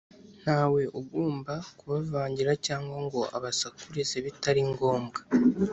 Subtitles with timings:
[0.43, 5.19] Nta we ugomba kubavangira cyangwa ngo abasakurize bitari ngombwa